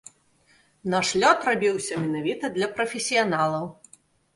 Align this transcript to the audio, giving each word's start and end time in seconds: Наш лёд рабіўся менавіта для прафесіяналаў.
Наш 0.93 1.11
лёд 1.25 1.45
рабіўся 1.49 1.93
менавіта 2.03 2.53
для 2.59 2.75
прафесіяналаў. 2.77 3.75